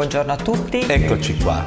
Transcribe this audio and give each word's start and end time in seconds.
Buongiorno 0.00 0.32
a 0.32 0.36
tutti. 0.36 0.78
Eccoci 0.78 1.36
qua. 1.36 1.62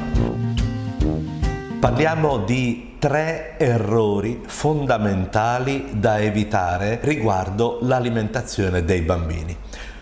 Parliamo 1.80 2.40
di 2.40 2.96
tre 2.98 3.60
errori 3.60 4.42
fondamentali 4.48 6.00
da 6.00 6.20
evitare 6.20 6.98
riguardo 7.04 7.78
l'alimentazione 7.84 8.84
dei 8.84 9.02
bambini. 9.02 9.56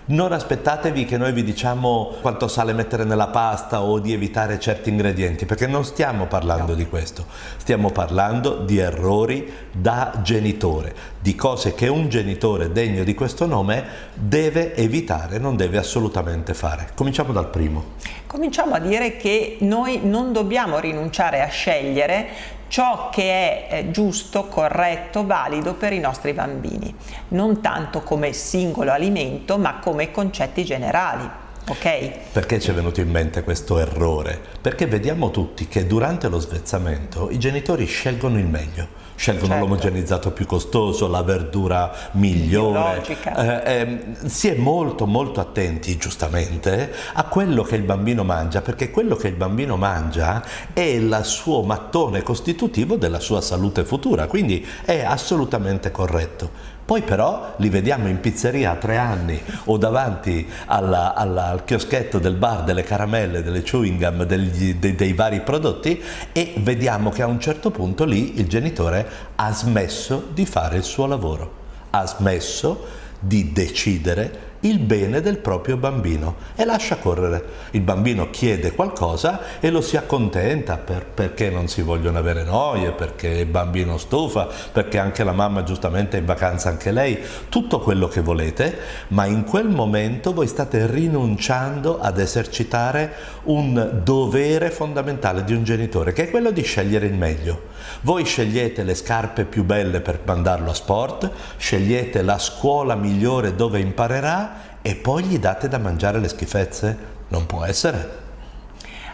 Non 0.04 0.32
aspettatevi 0.32 1.06
che 1.06 1.18
noi 1.18 1.32
vi 1.32 1.44
diciamo 1.44 2.16
quanto 2.22 2.48
sale 2.48 2.74
mettere 2.74 3.04
nella 3.04 3.28
pasta 3.28 3.84
o 3.84 4.00
di 4.00 4.14
evitare 4.14 4.60
certi 4.60 4.90
ingredienti, 4.90 5.46
perché 5.46 5.68
non 5.68 5.86
stiamo 5.86 6.26
parlando 6.26 6.72
no. 6.72 6.78
di 6.78 6.88
questo, 6.88 7.26
stiamo 7.58 7.92
parlando 7.92 8.58
di 8.58 8.80
errori 8.80 9.52
da 9.72 10.20
genitore, 10.24 10.94
di 11.20 11.36
cose 11.36 11.76
che 11.76 11.88
un 11.88 12.10
genitore 12.10 12.72
degno 12.72 13.04
di 13.04 13.14
questo 13.14 13.46
nome 13.46 13.84
deve 14.16 14.76
evitare, 14.76 15.38
non 15.38 15.56
deve 15.56 15.78
assolutamente 15.78 16.56
fare. 16.56 16.90
Cominciamo 16.96 17.32
dal 17.32 17.50
primo. 17.50 18.00
Cominciamo 18.26 18.74
a 18.74 18.80
dire 18.80 19.18
che 19.18 19.58
noi 19.60 20.00
non 20.04 20.34
dobbiamo 20.34 20.80
rinunciare 20.80 21.42
a 21.42 21.48
scegliere 21.48 22.60
ciò 22.72 23.10
che 23.10 23.68
è 23.68 23.80
eh, 23.80 23.92
giusto, 23.92 24.48
corretto, 24.48 25.26
valido 25.26 25.74
per 25.74 25.92
i 25.92 26.00
nostri 26.00 26.32
bambini, 26.32 26.96
non 27.30 27.60
tanto 27.60 28.00
come 28.00 28.32
singolo 28.32 28.94
alimento 28.94 29.58
ma 29.58 29.80
come 29.80 30.10
concetti 30.10 30.64
generali. 30.64 31.30
Okay. 31.72 32.12
Perché 32.34 32.60
ci 32.60 32.70
è 32.70 32.74
venuto 32.74 33.00
in 33.00 33.10
mente 33.10 33.44
questo 33.44 33.80
errore? 33.80 34.40
Perché 34.60 34.88
vediamo 34.88 35.32
tutti 35.32 35.70
che 35.70 35.88
durante 35.88 36.28
lo 36.28 36.38
svezzamento 36.38 37.30
i 37.32 37.40
genitori 37.40 37.86
scelgono 37.86 38.38
il 38.38 38.46
meglio 38.46 39.02
scelgono 39.22 39.50
certo. 39.50 39.64
l'omogenizzato 39.64 40.32
più 40.32 40.48
costoso, 40.48 41.08
la 41.08 41.22
verdura 41.22 41.94
migliore. 42.14 43.04
Eh, 43.06 43.62
eh, 43.64 44.00
si 44.28 44.48
è 44.48 44.56
molto 44.56 45.06
molto 45.06 45.40
attenti, 45.40 45.96
giustamente, 45.96 46.92
a 47.14 47.26
quello 47.26 47.62
che 47.62 47.76
il 47.76 47.84
bambino 47.84 48.24
mangia, 48.24 48.62
perché 48.62 48.90
quello 48.90 49.16
che 49.16 49.28
il 49.28 49.36
bambino 49.36 49.78
mangia 49.78 50.44
è 50.74 50.80
il 50.80 51.20
suo 51.22 51.62
mattone 51.62 52.24
costitutivo 52.24 52.96
della 52.96 53.20
sua 53.20 53.42
salute 53.42 53.86
futura, 53.86 54.26
quindi 54.26 54.66
è 54.84 55.04
assolutamente 55.04 55.92
corretto. 55.92 56.71
Poi 56.84 57.02
però 57.04 57.54
li 57.58 57.70
vediamo 57.70 58.08
in 58.08 58.20
pizzeria 58.20 58.72
a 58.72 58.76
tre 58.76 58.98
anni 58.98 59.42
o 59.66 59.78
davanti 59.78 60.46
alla, 60.66 61.14
alla, 61.14 61.48
al 61.48 61.64
chioschetto 61.64 62.20
del 62.20 62.36
bar 62.36 62.64
delle 62.64 62.84
caramelle, 62.84 63.44
delle 63.44 63.62
chewing 63.62 64.00
gum, 64.00 64.24
degli, 64.26 64.76
dei, 64.76 64.96
dei 64.96 65.14
vari 65.14 65.42
prodotti 65.42 66.02
e 66.34 66.54
vediamo 66.58 67.10
che 67.10 67.22
a 67.22 67.28
un 67.28 67.40
certo 67.40 67.72
punto 67.72 68.04
lì 68.04 68.40
il 68.40 68.48
genitore 68.48 69.10
ha 69.36 69.54
smesso 69.54 70.30
di 70.34 70.46
fare 70.46 70.78
il 70.78 70.84
suo 70.84 71.06
lavoro, 71.06 71.54
ha 71.92 72.06
smesso 72.06 72.86
di 73.20 73.54
decidere 73.54 74.50
il 74.62 74.80
bene 74.80 75.22
del 75.22 75.38
proprio 75.38 75.78
bambino 75.78 76.36
e 76.56 76.66
lascia 76.66 76.98
correre. 76.98 77.44
Il 77.72 77.82
bambino 77.82 78.30
chiede 78.30 78.74
qualcosa 78.74 79.60
e 79.60 79.70
lo 79.70 79.82
si 79.82 79.98
accontenta 79.98 80.78
per, 80.78 81.06
perché 81.06 81.50
non 81.50 81.68
si 81.68 81.82
vogliono 81.82 82.18
avere 82.18 82.44
noie, 82.44 82.92
perché 82.92 83.28
il 83.28 83.46
bambino 83.46 83.98
stufa, 83.98 84.48
perché 84.72 84.98
anche 84.98 85.24
la 85.24 85.32
mamma 85.32 85.64
giustamente 85.64 86.18
è 86.18 86.20
in 86.20 86.26
vacanza 86.26 86.70
anche 86.70 86.92
lei, 86.92 87.20
tutto 87.50 87.80
quello 87.80 88.08
che 88.08 88.22
volete, 88.22 88.78
ma 89.10 89.26
in 89.26 89.44
quel 89.44 89.68
momento 89.68 90.34
voi 90.34 90.48
state 90.48 90.86
rinunciando 90.88 92.00
ad 92.00 92.20
esercitare 92.20 93.14
un 93.44 94.02
dovere 94.04 94.70
fondamentale 94.70 95.44
di 95.44 95.54
un 95.54 95.64
genitore, 95.64 96.14
che 96.14 96.24
è 96.24 96.30
quello 96.30 96.52
di 96.52 96.64
scegliere 96.64 97.08
il 97.08 97.16
meglio. 97.16 97.70
Voi 98.02 98.26
scegliete 98.26 98.84
le 98.84 98.96
scarpe 98.96 99.46
più 99.46 99.64
belle 99.64 100.02
per 100.02 100.20
mandarlo 100.24 100.70
a 100.70 100.74
sport, 100.76 101.30
scegliete 101.58 102.22
la 102.22 102.38
scuola 102.38 102.96
migliore 102.96 103.56
dove 103.56 103.80
imparerà 103.80 104.51
e 104.82 104.96
poi 104.96 105.24
gli 105.24 105.38
date 105.38 105.68
da 105.68 105.78
mangiare 105.78 106.20
le 106.20 106.28
schifezze? 106.28 106.98
Non 107.28 107.46
può 107.46 107.64
essere. 107.64 108.20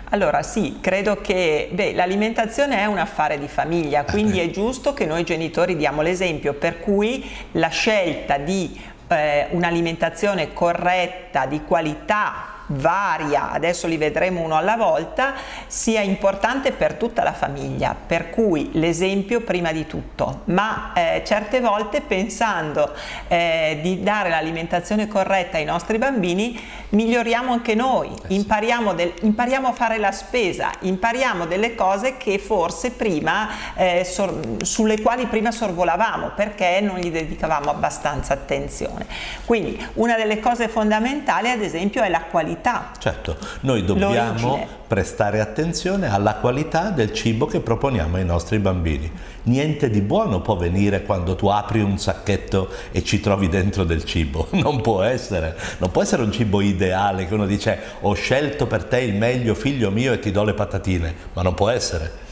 Allora 0.10 0.42
sì, 0.42 0.78
credo 0.80 1.20
che 1.20 1.70
l'alimentazione 1.94 2.78
è 2.78 2.86
un 2.86 2.98
affare 2.98 3.38
di 3.38 3.50
famiglia, 3.50 4.06
quindi 4.06 4.40
è 4.40 4.50
giusto 4.50 4.94
che 4.94 5.06
noi 5.06 5.26
genitori 5.26 5.76
diamo 5.76 6.02
l'esempio, 6.02 6.54
per 6.54 6.80
cui 6.80 7.30
la 7.52 7.68
scelta 7.68 8.38
di 8.38 8.80
eh, 9.10 9.48
un'alimentazione 9.50 10.54
corretta, 10.54 11.46
di 11.46 11.62
qualità, 11.66 12.56
varia, 12.68 13.52
adesso 13.52 13.88
li 13.88 13.98
vedremo 13.98 14.42
uno 14.42 14.56
alla 14.56 14.76
volta, 14.76 15.34
sia 15.68 16.02
importante 16.02 16.72
per 16.72 16.96
tutta 16.96 17.24
la 17.24 17.34
famiglia, 17.34 17.96
per 17.96 18.30
cui 18.30 18.70
l'esempio 18.74 19.42
prima 19.42 19.72
di 19.72 19.88
tutto, 19.88 20.42
ma 20.46 20.92
eh, 20.94 21.24
certe 21.26 21.60
volte 21.60 22.02
pensando 22.02 22.94
eh, 23.28 23.80
di 23.82 24.04
dare 24.04 24.30
l'alimentazione 24.30 25.08
corretta 25.08 25.58
ai 25.58 25.66
nostri 25.66 25.98
bambini 25.98 26.60
miglioriamo 26.90 27.52
anche 27.52 27.76
noi, 27.76 28.10
eh 28.28 28.34
impariamo, 28.34 28.94
del, 28.94 29.14
impariamo, 29.22 29.68
a 29.68 29.74
fare 29.74 29.98
la 29.98 30.12
spesa, 30.12 30.72
impariamo 30.80 31.46
delle 31.46 31.76
cose 31.76 32.18
che 32.18 32.38
forse 32.40 32.92
prima, 32.92 33.50
eh, 33.76 34.04
sor, 34.06 34.40
sulle 34.62 35.02
quali 35.02 35.26
prima 35.26 35.52
sorvolavamo 35.52 36.32
perché 36.36 36.80
non 36.82 36.98
gli 36.98 37.12
dedicavamo 37.12 37.70
abbastanza 37.70 38.34
attenzione. 38.34 39.06
Quindi 39.46 39.86
una 39.96 40.16
delle 40.16 40.40
cose 40.40 40.68
fondamentali 40.68 41.50
ad 41.50 41.62
esempio 41.62 42.02
è 42.02 42.10
la 42.10 42.22
qualità 42.22 42.57
qualità. 42.58 42.92
Certo, 42.98 43.38
noi 43.62 43.84
dobbiamo 43.84 44.68
prestare 44.88 45.40
attenzione 45.40 46.12
alla 46.12 46.36
qualità 46.36 46.90
del 46.90 47.14
cibo 47.14 47.46
che 47.46 47.60
proponiamo 47.60 48.18
ai 48.18 48.26
nostri 48.26 48.60
bambini. 48.60 49.12
Niente 49.44 49.90
di 49.90 50.02
buono 50.02 50.42
può 50.42 50.56
venire 50.56 51.04
quando 51.04 51.36
tu 51.36 51.48
apri 51.48 51.82
un 51.82 51.98
sacchetto 51.98 52.70
e 52.92 53.04
ci 53.04 53.20
trovi 53.20 53.48
dentro 53.50 53.84
del 53.84 54.04
cibo, 54.04 54.48
non 54.58 54.82
può 54.82 55.02
essere, 55.02 55.58
non 55.78 55.92
può 55.92 56.02
essere 56.02 56.24
un 56.24 56.32
cibo 56.32 56.62
ideale 56.62 57.28
che 57.28 57.34
uno 57.34 57.46
dice 57.46 57.80
ho 58.02 58.14
scelto 58.14 58.68
per 58.68 58.86
te 58.86 59.00
il 59.02 59.16
meglio 59.16 59.54
figlio 59.54 59.92
mio 59.92 60.14
e 60.14 60.20
ti 60.20 60.32
do 60.32 60.44
le 60.44 60.54
patatine, 60.54 61.14
ma 61.34 61.42
non 61.42 61.54
può 61.54 61.70
essere. 61.70 62.26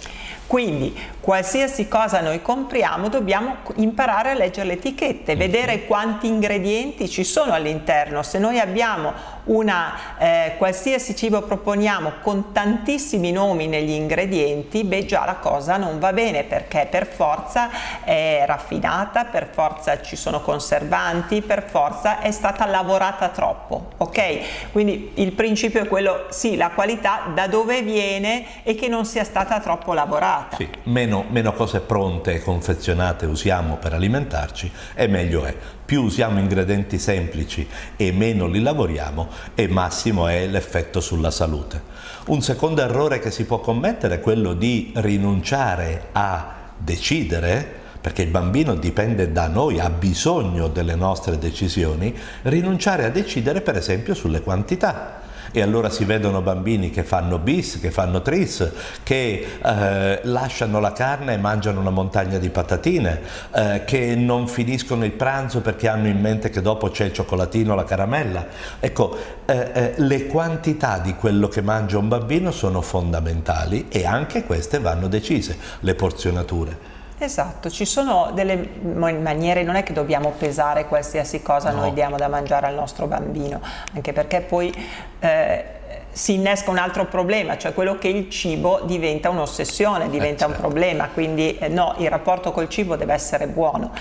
Quindi 0.47 0.95
qualsiasi 1.19 1.87
cosa 1.87 2.21
noi 2.21 2.39
compriamo 2.41 3.09
dobbiamo 3.09 3.57
imparare 3.77 4.31
a 4.31 4.33
leggere 4.35 4.67
le 4.67 4.73
etichette, 4.73 5.35
vedere 5.35 5.85
quanti 5.85 6.27
ingredienti 6.27 7.09
ci 7.09 7.23
sono 7.23 7.53
all'interno. 7.53 8.21
Se 8.21 8.37
noi 8.37 8.59
abbiamo 8.59 9.11
una 9.45 10.17
eh, 10.17 10.53
qualsiasi 10.57 11.15
cibo 11.15 11.41
proponiamo 11.41 12.13
con 12.21 12.51
tantissimi 12.51 13.31
nomi 13.31 13.67
negli 13.67 13.91
ingredienti, 13.91 14.83
beh 14.83 15.05
già 15.05 15.25
la 15.25 15.35
cosa 15.35 15.77
non 15.77 15.99
va 15.99 16.13
bene 16.13 16.43
perché 16.43 16.87
per 16.89 17.05
forza 17.05 17.69
è 18.03 18.43
raffinata, 18.45 19.25
per 19.25 19.49
forza 19.51 20.01
ci 20.01 20.15
sono 20.15 20.41
conservanti, 20.41 21.41
per 21.41 21.63
forza 21.63 22.19
è 22.19 22.31
stata 22.31 22.65
lavorata 22.65 23.29
troppo, 23.29 23.89
ok? 23.97 24.71
Quindi 24.71 25.11
il 25.15 25.33
principio 25.33 25.81
è 25.81 25.87
quello, 25.87 26.25
sì, 26.29 26.55
la 26.55 26.69
qualità 26.69 27.31
da 27.33 27.47
dove 27.47 27.81
viene 27.81 28.63
e 28.63 28.75
che 28.75 28.87
non 28.87 29.05
sia 29.05 29.23
stata 29.23 29.59
troppo 29.59 29.93
lavorata. 29.93 30.55
Sì, 30.55 30.67
meno, 30.83 31.25
meno 31.29 31.53
cose 31.53 31.81
pronte 31.81 32.33
e 32.33 32.41
confezionate 32.41 33.25
usiamo 33.25 33.77
per 33.77 33.93
alimentarci 33.93 34.71
e 34.93 35.07
meglio 35.07 35.45
è 35.45 35.55
più 35.85 36.03
usiamo 36.03 36.39
ingredienti 36.39 36.97
semplici 36.97 37.67
e 37.95 38.11
meno 38.11 38.47
li 38.47 38.61
lavoriamo 38.61 39.29
e 39.53 39.67
massimo 39.67 40.27
è 40.27 40.47
l'effetto 40.47 40.99
sulla 40.99 41.31
salute. 41.31 41.93
Un 42.27 42.41
secondo 42.41 42.81
errore 42.81 43.19
che 43.19 43.29
si 43.29 43.45
può 43.45 43.59
commettere 43.59 44.15
è 44.15 44.19
quello 44.19 44.53
di 44.53 44.91
rinunciare 44.95 46.07
a 46.11 46.53
decidere 46.77 47.83
perché 48.01 48.21
il 48.21 48.29
bambino 48.29 48.75
dipende 48.75 49.31
da 49.31 49.47
noi, 49.47 49.79
ha 49.79 49.89
bisogno 49.89 50.67
delle 50.67 50.93
nostre 50.93 51.39
decisioni, 51.39 52.15
rinunciare 52.43 53.03
a 53.03 53.09
decidere 53.09 53.61
per 53.61 53.77
esempio 53.77 54.13
sulle 54.13 54.41
quantità 54.41 55.23
e 55.51 55.61
allora 55.61 55.89
si 55.89 56.05
vedono 56.05 56.41
bambini 56.41 56.89
che 56.89 57.03
fanno 57.03 57.39
bis, 57.39 57.79
che 57.79 57.91
fanno 57.91 58.21
tris, 58.21 58.71
che 59.03 59.59
eh, 59.63 60.19
lasciano 60.23 60.79
la 60.79 60.91
carne 60.91 61.33
e 61.33 61.37
mangiano 61.37 61.79
una 61.79 61.89
montagna 61.89 62.37
di 62.37 62.49
patatine, 62.49 63.21
eh, 63.53 63.83
che 63.85 64.15
non 64.15 64.47
finiscono 64.47 65.05
il 65.05 65.11
pranzo 65.11 65.61
perché 65.61 65.87
hanno 65.87 66.07
in 66.07 66.19
mente 66.19 66.49
che 66.49 66.61
dopo 66.61 66.89
c'è 66.89 67.05
il 67.05 67.13
cioccolatino 67.13 67.75
la 67.75 67.83
caramella. 67.83 68.45
Ecco, 68.79 69.17
eh, 69.45 69.71
eh, 69.73 69.93
le 69.97 70.27
quantità 70.27 70.99
di 70.99 71.15
quello 71.15 71.47
che 71.47 71.61
mangia 71.61 71.97
un 71.97 72.07
bambino 72.07 72.51
sono 72.51 72.81
fondamentali 72.81 73.87
e 73.89 74.05
anche 74.05 74.43
queste 74.43 74.79
vanno 74.79 75.07
decise, 75.07 75.57
le 75.81 75.95
porzionature. 75.95 76.94
Esatto, 77.17 77.69
ci 77.69 77.85
sono 77.85 78.31
delle 78.33 78.57
maniere, 78.83 79.63
non 79.63 79.75
è 79.75 79.83
che 79.83 79.93
dobbiamo 79.93 80.31
pesare 80.31 80.85
qualsiasi 80.85 81.41
cosa 81.41 81.71
no. 81.71 81.81
noi 81.81 81.93
diamo 81.93 82.17
da 82.17 82.27
mangiare 82.27 82.67
al 82.67 82.73
nostro 82.73 83.07
bambino, 83.07 83.61
anche 83.93 84.11
perché 84.11 84.41
poi 84.41 84.73
eh, 85.19 85.74
si 86.15 86.35
innesca 86.35 86.71
un 86.71 86.77
altro 86.77 87.05
problema, 87.07 87.57
cioè 87.57 87.73
quello 87.73 87.97
che 87.97 88.07
il 88.07 88.29
cibo 88.29 88.79
diventa 88.85 89.29
un'ossessione, 89.29 90.09
diventa 90.09 90.45
eh, 90.45 90.47
certo. 90.47 90.53
un 90.53 90.59
problema, 90.59 91.09
quindi 91.09 91.57
eh, 91.57 91.67
no, 91.67 91.93
il 91.97 92.09
rapporto 92.09 92.53
col 92.53 92.69
cibo 92.69 92.95
deve 92.95 93.13
essere 93.13 93.47
buono. 93.47 93.91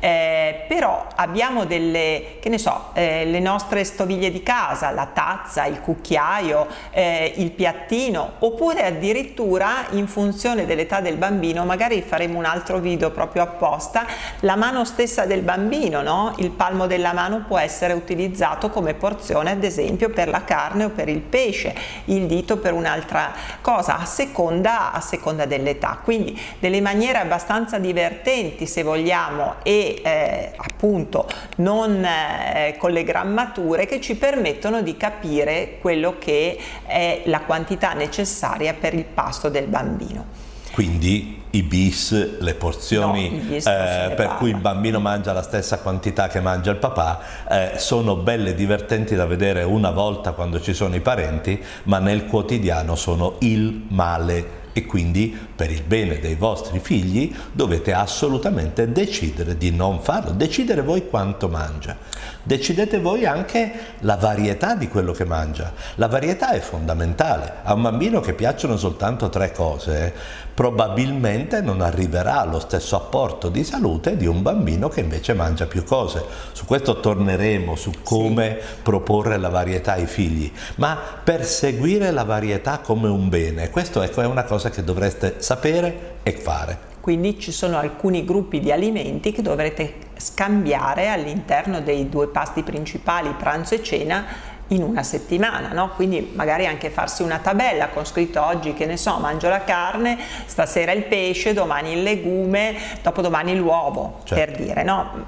Eh, 0.00 0.64
però 0.66 1.06
abbiamo 1.14 1.66
delle, 1.66 2.36
che 2.40 2.48
ne 2.48 2.56
so, 2.56 2.90
eh, 2.94 3.26
le 3.26 3.40
nostre 3.40 3.84
stoviglie 3.84 4.30
di 4.30 4.42
casa, 4.42 4.90
la 4.92 5.10
tazza, 5.12 5.66
il 5.66 5.82
cucchiaio, 5.82 6.66
eh, 6.90 7.34
il 7.36 7.50
piattino, 7.50 8.36
oppure 8.38 8.86
addirittura 8.86 9.88
in 9.90 10.06
funzione 10.06 10.64
dell'età 10.64 11.00
del 11.00 11.16
bambino, 11.16 11.66
magari 11.66 12.00
faremo 12.00 12.38
un 12.38 12.46
altro 12.46 12.78
video 12.78 13.10
proprio 13.10 13.42
apposta, 13.42 14.06
la 14.40 14.56
mano 14.56 14.86
stessa 14.86 15.26
del 15.26 15.42
bambino, 15.42 16.00
no? 16.00 16.32
il 16.38 16.50
palmo 16.50 16.86
della 16.86 17.12
mano 17.12 17.44
può 17.46 17.58
essere 17.58 17.92
utilizzato 17.92 18.70
come 18.70 18.94
porzione 18.94 19.50
ad 19.50 19.64
esempio 19.64 20.08
per 20.08 20.28
la 20.28 20.44
carne 20.44 20.84
o 20.84 20.88
per 20.90 21.08
il 21.08 21.20
pesce, 21.20 21.57
pesce, 21.58 21.74
il 22.06 22.26
dito 22.26 22.58
per 22.58 22.72
un'altra 22.72 23.34
cosa, 23.60 23.98
a 23.98 24.04
seconda, 24.04 24.92
a 24.92 25.00
seconda 25.00 25.44
dell'età. 25.44 25.98
Quindi 26.02 26.38
delle 26.60 26.80
maniere 26.80 27.18
abbastanza 27.18 27.78
divertenti 27.78 28.66
se 28.66 28.82
vogliamo 28.82 29.56
e 29.62 30.00
eh, 30.02 30.52
appunto 30.56 31.26
non 31.56 32.04
eh, 32.04 32.76
con 32.78 32.92
le 32.92 33.02
grammature 33.02 33.86
che 33.86 34.00
ci 34.00 34.16
permettono 34.16 34.82
di 34.82 34.96
capire 34.96 35.78
quello 35.80 36.16
che 36.18 36.58
è 36.86 37.22
la 37.24 37.40
quantità 37.40 37.92
necessaria 37.94 38.74
per 38.74 38.94
il 38.94 39.04
pasto 39.04 39.48
del 39.48 39.66
bambino. 39.66 40.46
Quindi 40.72 41.42
i 41.50 41.62
bis, 41.62 42.38
le 42.38 42.54
porzioni 42.54 43.30
no, 43.30 43.44
bis 43.48 43.66
eh, 43.66 44.12
per 44.14 44.34
cui 44.36 44.50
il 44.50 44.58
bambino 44.58 45.00
mangia 45.00 45.32
la 45.32 45.42
stessa 45.42 45.78
quantità 45.78 46.28
che 46.28 46.40
mangia 46.40 46.70
il 46.70 46.76
papà, 46.76 47.20
eh, 47.48 47.72
sono 47.76 48.16
belle 48.16 48.50
e 48.50 48.54
divertenti 48.54 49.14
da 49.14 49.26
vedere 49.26 49.62
una 49.62 49.90
volta 49.90 50.32
quando 50.32 50.60
ci 50.60 50.74
sono 50.74 50.94
i 50.94 51.00
parenti, 51.00 51.62
ma 51.84 51.98
nel 51.98 52.26
quotidiano 52.26 52.96
sono 52.96 53.36
il 53.40 53.84
male. 53.88 54.56
E 54.74 54.86
quindi 54.86 55.36
per 55.56 55.72
il 55.72 55.82
bene 55.82 56.20
dei 56.20 56.36
vostri 56.36 56.78
figli 56.78 57.34
dovete 57.50 57.92
assolutamente 57.92 58.92
decidere 58.92 59.56
di 59.56 59.72
non 59.72 60.00
farlo, 60.00 60.30
decidere 60.30 60.82
voi 60.82 61.08
quanto 61.08 61.48
mangia, 61.48 61.96
decidete 62.44 63.00
voi 63.00 63.26
anche 63.26 63.72
la 64.00 64.14
varietà 64.14 64.76
di 64.76 64.86
quello 64.86 65.10
che 65.10 65.24
mangia, 65.24 65.72
la 65.96 66.06
varietà 66.06 66.50
è 66.50 66.60
fondamentale, 66.60 67.54
a 67.64 67.74
un 67.74 67.82
bambino 67.82 68.20
che 68.20 68.34
piacciono 68.34 68.76
soltanto 68.76 69.28
tre 69.30 69.50
cose 69.50 70.14
probabilmente 70.54 71.37
non 71.60 71.80
arriverà 71.80 72.40
allo 72.40 72.60
stesso 72.60 72.96
apporto 72.96 73.48
di 73.48 73.64
salute 73.64 74.16
di 74.16 74.26
un 74.26 74.42
bambino 74.42 74.88
che 74.88 75.00
invece 75.00 75.34
mangia 75.34 75.66
più 75.66 75.84
cose, 75.84 76.24
su 76.52 76.64
questo 76.64 77.00
torneremo 77.00 77.76
su 77.76 77.92
come 78.02 78.58
sì. 78.60 78.66
proporre 78.82 79.38
la 79.38 79.48
varietà 79.48 79.92
ai 79.92 80.06
figli, 80.06 80.50
ma 80.76 80.98
perseguire 81.22 82.10
la 82.10 82.24
varietà 82.24 82.78
come 82.78 83.08
un 83.08 83.28
bene, 83.28 83.70
questo 83.70 84.02
ecco, 84.02 84.20
è 84.22 84.26
una 84.26 84.44
cosa 84.44 84.70
che 84.70 84.82
dovreste 84.82 85.36
sapere 85.38 86.16
e 86.22 86.32
fare. 86.32 86.86
Quindi 87.00 87.38
ci 87.38 87.52
sono 87.52 87.78
alcuni 87.78 88.24
gruppi 88.24 88.60
di 88.60 88.70
alimenti 88.70 89.32
che 89.32 89.40
dovrete 89.40 89.94
scambiare 90.16 91.08
all'interno 91.08 91.80
dei 91.80 92.08
due 92.08 92.28
pasti 92.28 92.62
principali, 92.62 93.34
pranzo 93.38 93.74
e 93.74 93.82
cena, 93.82 94.26
in 94.68 94.82
una 94.82 95.02
settimana, 95.02 95.72
no? 95.72 95.92
quindi 95.94 96.32
magari 96.34 96.66
anche 96.66 96.90
farsi 96.90 97.22
una 97.22 97.38
tabella 97.38 97.88
con 97.88 98.04
scritto 98.04 98.44
oggi 98.44 98.74
che 98.74 98.86
ne 98.86 98.96
so, 98.96 99.16
mangio 99.18 99.48
la 99.48 99.64
carne, 99.64 100.18
stasera 100.44 100.92
il 100.92 101.04
pesce, 101.04 101.54
domani 101.54 101.92
il 101.92 102.02
legume, 102.02 102.76
dopodomani 103.02 103.56
l'uovo, 103.56 104.20
certo. 104.24 104.52
per 104.52 104.62
dire. 104.64 104.82
No? 104.82 105.26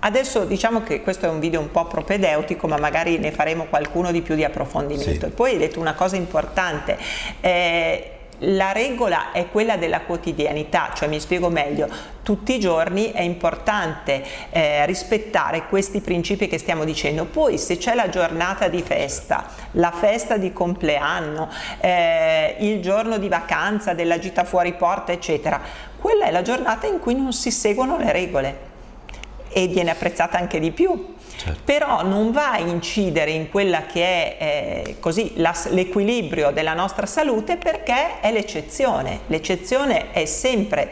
Adesso 0.00 0.44
diciamo 0.44 0.82
che 0.82 1.02
questo 1.02 1.26
è 1.26 1.28
un 1.28 1.40
video 1.40 1.60
un 1.60 1.70
po' 1.70 1.86
propedeutico, 1.86 2.66
ma 2.66 2.78
magari 2.78 3.18
ne 3.18 3.32
faremo 3.32 3.64
qualcuno 3.64 4.10
di 4.10 4.22
più 4.22 4.34
di 4.34 4.44
approfondimento. 4.44 5.10
Sì. 5.10 5.24
E 5.24 5.30
poi 5.30 5.52
hai 5.52 5.58
detto 5.58 5.78
una 5.78 5.94
cosa 5.94 6.16
importante. 6.16 6.96
Eh, 7.40 8.19
la 8.40 8.72
regola 8.72 9.32
è 9.32 9.48
quella 9.50 9.76
della 9.76 10.00
quotidianità, 10.00 10.92
cioè 10.94 11.08
mi 11.08 11.20
spiego 11.20 11.48
meglio, 11.50 11.88
tutti 12.22 12.54
i 12.54 12.60
giorni 12.60 13.12
è 13.12 13.20
importante 13.22 14.22
eh, 14.50 14.86
rispettare 14.86 15.66
questi 15.66 16.00
principi 16.00 16.46
che 16.46 16.58
stiamo 16.58 16.84
dicendo, 16.84 17.24
poi 17.24 17.58
se 17.58 17.76
c'è 17.76 17.94
la 17.94 18.08
giornata 18.08 18.68
di 18.68 18.82
festa, 18.82 19.46
la 19.72 19.90
festa 19.90 20.36
di 20.36 20.52
compleanno, 20.52 21.50
eh, 21.80 22.56
il 22.60 22.80
giorno 22.80 23.18
di 23.18 23.28
vacanza, 23.28 23.92
della 23.92 24.18
gita 24.18 24.44
fuori 24.44 24.72
porta 24.74 25.12
eccetera, 25.12 25.60
quella 25.98 26.24
è 26.24 26.30
la 26.30 26.42
giornata 26.42 26.86
in 26.86 26.98
cui 26.98 27.14
non 27.14 27.32
si 27.32 27.50
seguono 27.50 27.98
le 27.98 28.12
regole 28.12 28.68
e 29.48 29.66
viene 29.66 29.90
apprezzata 29.90 30.38
anche 30.38 30.60
di 30.60 30.70
più 30.70 31.18
certo. 31.40 31.60
però 31.64 32.02
non 32.02 32.32
va 32.32 32.52
a 32.52 32.58
incidere 32.58 33.30
in 33.30 33.48
quella 33.48 33.86
che 33.86 34.36
è 34.36 34.36
eh, 34.38 34.96
così 35.00 35.32
l'equilibrio 35.36 36.50
della 36.50 36.74
nostra 36.74 37.06
salute 37.06 37.56
perché 37.56 38.20
è 38.20 38.30
l'eccezione. 38.30 39.20
L'eccezione 39.26 40.10
è 40.12 40.24
sempre 40.26 40.90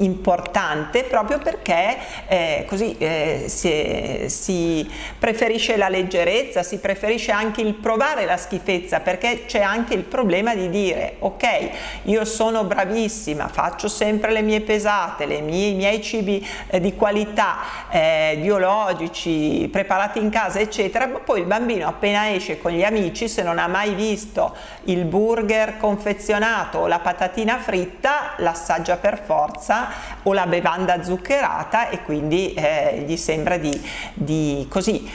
importante 0.00 1.04
proprio 1.04 1.38
perché 1.38 1.96
eh, 2.26 2.64
così 2.66 2.96
eh, 2.98 3.44
si, 3.46 4.24
si, 4.26 4.90
preferisce 5.18 5.76
la 5.76 5.88
leggerezza, 5.88 6.62
si 6.62 6.78
preferisce 6.78 7.32
anche 7.32 7.60
il 7.60 7.74
provare 7.74 8.24
la 8.24 8.36
schifezza 8.36 9.00
perché 9.00 9.44
c'è 9.46 9.60
anche 9.60 9.94
il 9.94 10.02
problema 10.02 10.54
di 10.54 10.68
dire 10.68 11.16
ok 11.18 11.70
io 12.04 12.24
sono 12.24 12.64
bravissima, 12.64 13.48
faccio 13.48 13.88
sempre 13.88 14.32
le 14.32 14.42
mie 14.42 14.60
pesate, 14.60 15.26
le 15.26 15.40
mie, 15.40 15.68
i 15.68 15.74
miei 15.74 16.02
cibi 16.02 16.46
eh, 16.68 16.80
di 16.80 16.94
qualità, 16.94 17.58
eh, 17.90 18.38
biologici, 18.40 19.68
preparati 19.70 20.18
in 20.18 20.30
casa 20.30 20.60
eccetera, 20.60 21.06
ma 21.06 21.18
poi 21.18 21.40
il 21.40 21.46
bambino 21.46 21.86
appena 21.86 22.32
esce 22.32 22.58
con 22.58 22.72
gli 22.72 22.82
amici 22.82 23.28
se 23.28 23.42
non 23.42 23.58
ha 23.58 23.66
mai 23.66 23.94
visto 23.94 24.54
il 24.84 25.04
burger 25.04 25.76
confezionato 25.76 26.78
o 26.78 26.86
la 26.86 26.98
patatina 26.98 27.58
fritta 27.58 28.34
l'assaggia 28.38 28.96
per 28.96 29.20
forza 29.22 29.89
o 30.22 30.32
la 30.32 30.46
bevanda 30.46 31.02
zuccherata 31.02 31.88
e 31.88 32.02
quindi 32.02 32.54
eh, 32.54 33.04
gli 33.06 33.16
sembra 33.16 33.56
di, 33.56 33.70
di 34.14 34.66
così. 34.68 35.08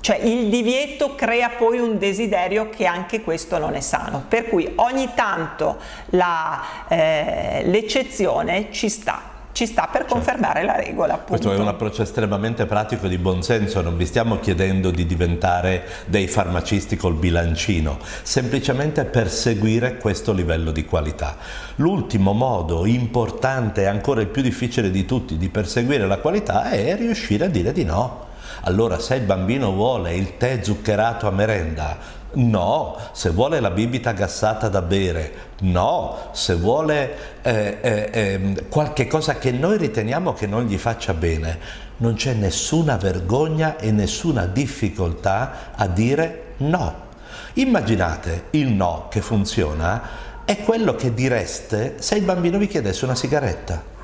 Cioè 0.00 0.16
il 0.18 0.48
divieto 0.48 1.14
crea 1.16 1.48
poi 1.50 1.78
un 1.78 1.98
desiderio 1.98 2.70
che 2.70 2.86
anche 2.86 3.22
questo 3.22 3.58
non 3.58 3.74
è 3.74 3.80
sano, 3.80 4.24
per 4.28 4.48
cui 4.48 4.70
ogni 4.76 5.10
tanto 5.14 5.78
eh, 6.10 7.62
l'eccezione 7.64 8.68
ci 8.70 8.88
sta 8.88 9.35
ci 9.56 9.64
sta 9.64 9.88
per 9.90 10.02
certo. 10.02 10.14
confermare 10.14 10.62
la 10.64 10.76
regola. 10.76 11.14
Appunto. 11.14 11.30
Questo 11.30 11.52
è 11.52 11.56
un 11.58 11.66
approccio 11.66 12.02
estremamente 12.02 12.66
pratico 12.66 13.08
di 13.08 13.16
buonsenso, 13.16 13.80
non 13.80 13.96
vi 13.96 14.04
stiamo 14.04 14.38
chiedendo 14.38 14.90
di 14.90 15.06
diventare 15.06 15.82
dei 16.04 16.28
farmacisti 16.28 16.94
col 16.94 17.14
bilancino, 17.14 17.96
semplicemente 18.22 19.06
per 19.06 19.30
seguire 19.30 19.96
questo 19.96 20.34
livello 20.34 20.72
di 20.72 20.84
qualità. 20.84 21.38
L'ultimo 21.76 22.34
modo 22.34 22.84
importante 22.84 23.80
e 23.80 23.86
ancora 23.86 24.20
il 24.20 24.26
più 24.26 24.42
difficile 24.42 24.90
di 24.90 25.06
tutti 25.06 25.38
di 25.38 25.48
perseguire 25.48 26.06
la 26.06 26.18
qualità 26.18 26.68
è 26.68 26.94
riuscire 26.94 27.46
a 27.46 27.48
dire 27.48 27.72
di 27.72 27.84
no. 27.84 28.24
Allora 28.64 28.98
se 28.98 29.14
il 29.14 29.22
bambino 29.22 29.72
vuole 29.72 30.14
il 30.14 30.36
tè 30.36 30.60
zuccherato 30.62 31.28
a 31.28 31.30
merenda, 31.30 31.96
No, 32.36 32.98
se 33.12 33.30
vuole 33.30 33.60
la 33.60 33.70
bibita 33.70 34.12
gassata 34.12 34.68
da 34.68 34.82
bere, 34.82 35.54
no, 35.60 36.28
se 36.32 36.54
vuole 36.54 37.40
eh, 37.40 37.78
eh, 37.80 38.10
eh, 38.12 38.66
qualche 38.68 39.06
cosa 39.06 39.38
che 39.38 39.52
noi 39.52 39.78
riteniamo 39.78 40.34
che 40.34 40.46
non 40.46 40.66
gli 40.66 40.76
faccia 40.76 41.14
bene, 41.14 41.58
non 41.98 42.12
c'è 42.12 42.34
nessuna 42.34 42.96
vergogna 42.98 43.78
e 43.78 43.90
nessuna 43.90 44.44
difficoltà 44.44 45.72
a 45.74 45.86
dire 45.86 46.54
no. 46.58 47.04
Immaginate 47.54 48.48
il 48.50 48.68
no 48.68 49.06
che 49.08 49.22
funziona 49.22 50.02
è 50.44 50.58
quello 50.58 50.94
che 50.94 51.14
direste 51.14 51.94
se 52.00 52.16
il 52.16 52.24
bambino 52.24 52.58
vi 52.58 52.66
chiedesse 52.66 53.06
una 53.06 53.14
sigaretta. 53.14 53.95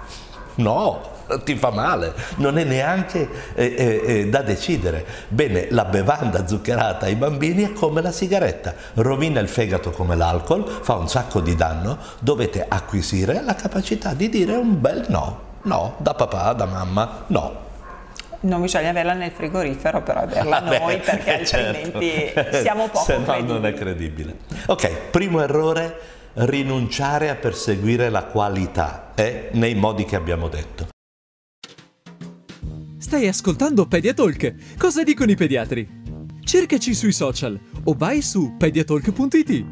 No, 0.56 1.10
ti 1.44 1.56
fa 1.56 1.70
male, 1.70 2.12
non 2.36 2.58
è 2.58 2.64
neanche 2.64 3.28
eh, 3.54 3.64
eh, 3.64 4.02
eh, 4.04 4.28
da 4.28 4.42
decidere. 4.42 5.04
Bene, 5.28 5.68
la 5.70 5.84
bevanda 5.84 6.46
zuccherata 6.46 7.06
ai 7.06 7.14
bambini 7.14 7.64
è 7.64 7.72
come 7.72 8.02
la 8.02 8.12
sigaretta, 8.12 8.74
rovina 8.94 9.40
il 9.40 9.48
fegato 9.48 9.90
come 9.90 10.16
l'alcol, 10.16 10.68
fa 10.82 10.94
un 10.94 11.08
sacco 11.08 11.40
di 11.40 11.54
danno, 11.54 11.98
dovete 12.18 12.64
acquisire 12.68 13.42
la 13.42 13.54
capacità 13.54 14.14
di 14.14 14.28
dire 14.28 14.54
un 14.56 14.80
bel 14.80 15.04
no, 15.08 15.40
no, 15.62 15.94
da 15.98 16.14
papà, 16.14 16.52
da 16.52 16.66
mamma, 16.66 17.24
no. 17.28 17.60
Non 18.40 18.60
bisogna 18.60 18.90
averla 18.90 19.12
nel 19.12 19.30
frigorifero, 19.30 20.02
però 20.02 20.22
averla 20.22 20.58
Vabbè, 20.60 20.78
noi 20.80 20.98
perché 20.98 21.46
certo. 21.46 21.78
altrimenti 21.78 22.60
siamo 22.60 22.88
poco 22.88 23.04
Se 23.04 23.18
no 23.18 23.40
non 23.40 23.66
è 23.66 23.72
credibile. 23.72 24.34
Ok, 24.66 24.90
primo 25.12 25.40
errore, 25.40 25.96
rinunciare 26.34 27.28
a 27.28 27.34
perseguire 27.34 28.08
la 28.08 28.24
qualità 28.24 29.12
eh, 29.14 29.50
nei 29.52 29.74
modi 29.74 30.04
che 30.04 30.16
abbiamo 30.16 30.48
detto. 30.48 30.88
Stai 32.98 33.28
ascoltando 33.28 33.86
Pediatalk. 33.86 34.76
Cosa 34.78 35.02
dicono 35.02 35.30
i 35.30 35.36
pediatri? 35.36 36.00
Cercaci 36.42 36.94
sui 36.94 37.12
social 37.12 37.58
o 37.84 37.94
vai 37.94 38.22
su 38.22 38.56
pediatalk.it. 38.56 39.64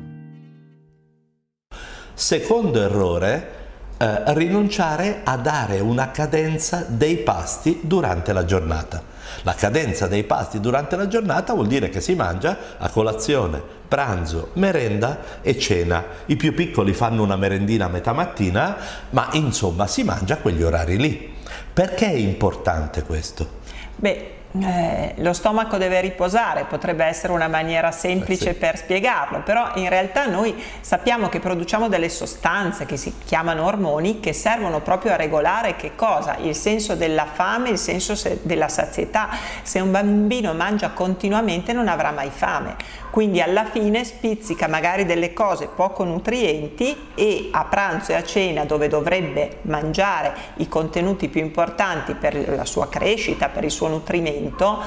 Secondo 2.12 2.83
errore, 2.83 3.60
eh, 4.02 4.23
rinunciare 4.33 5.21
a 5.25 5.37
dare 5.37 5.78
una 5.80 6.11
cadenza 6.11 6.87
dei 6.88 7.19
pasti 7.19 7.80
durante 7.83 8.33
la 8.33 8.47
giornata. 8.47 9.02
La 9.42 9.52
cadenza 9.52 10.07
dei 10.07 10.25
pasti 10.25 10.59
durante 10.59 10.97
la 10.97 11.07
giornata 11.07 11.52
vuol 11.52 11.66
dire 11.66 11.90
che 11.90 12.00
si 12.00 12.14
mangia 12.14 12.57
a 12.78 12.88
colazione, 12.88 13.61
pranzo, 13.87 14.52
merenda 14.54 15.19
e 15.42 15.59
cena. 15.59 16.02
I 16.25 16.37
più 16.37 16.54
piccoli 16.54 16.95
fanno 16.95 17.23
una 17.23 17.37
merendina 17.37 17.85
a 17.85 17.88
metà 17.88 18.14
mattina, 18.14 18.75
ma 19.11 19.28
insomma 19.33 19.87
si 19.87 20.02
mangia 20.02 20.35
a 20.35 20.38
quegli 20.38 20.62
orari 20.62 20.97
lì. 20.97 21.35
Perché 21.71 22.07
è 22.07 22.16
importante 22.16 23.02
questo? 23.02 23.59
Beh, 23.97 24.39
eh, 24.59 25.14
lo 25.19 25.33
stomaco 25.33 25.76
deve 25.76 26.00
riposare, 26.00 26.64
potrebbe 26.64 27.04
essere 27.04 27.33
una 27.33 27.47
maniera 27.47 27.92
semplice 27.92 28.50
eh 28.50 28.52
sì. 28.52 28.59
per 28.59 28.76
spiegarlo, 28.76 29.42
però 29.42 29.71
in 29.75 29.88
realtà 29.88 30.26
noi 30.26 30.61
sappiamo 30.80 31.28
che 31.28 31.38
produciamo 31.38 31.88
delle 31.88 32.09
sostanze 32.09 32.85
che 32.85 32.97
si 32.97 33.14
chiamano 33.25 33.64
ormoni 33.64 34.19
che 34.19 34.33
servono 34.33 34.80
proprio 34.80 35.12
a 35.12 35.16
regolare 35.16 35.76
che 35.76 35.95
cosa? 35.95 36.37
Il 36.38 36.57
senso 36.57 36.97
della 36.97 37.26
fame, 37.26 37.71
il 37.71 37.78
senso 37.78 38.14
della 38.42 38.69
sazietà. 38.69 39.28
Se 39.62 39.78
un 39.78 39.92
bambino 39.92 40.52
mangia 40.52 40.90
continuamente 40.90 41.73
non 41.73 41.87
avrà 41.87 42.11
mai 42.11 42.30
fame, 42.30 42.76
quindi 43.11 43.40
alla 43.40 43.64
fine 43.64 44.04
spizzica 44.04 44.69
magari 44.69 45.04
delle 45.04 45.33
cose 45.33 45.69
poco 45.69 46.04
nutrienti 46.04 47.09
e 47.14 47.49
a 47.52 47.64
pranzo 47.64 48.12
e 48.12 48.14
a 48.14 48.23
cena 48.23 48.64
dove 48.64 48.88
dovrebbe 48.88 49.59
mangiare 49.62 50.33
i 50.57 50.69
contenuti 50.69 51.28
più 51.28 51.40
importanti 51.40 52.14
per 52.14 52.49
la 52.54 52.64
sua 52.64 52.88
crescita, 52.88 53.49
per 53.49 53.64
il 53.64 53.71
suo 53.71 53.88
nutrimento, 53.88 54.39
alimento 54.40 54.78